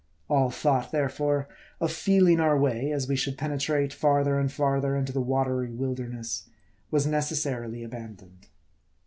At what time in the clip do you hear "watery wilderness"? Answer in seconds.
5.21-6.49